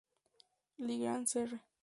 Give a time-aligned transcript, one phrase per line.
[0.79, 1.59] Le Grand-Serre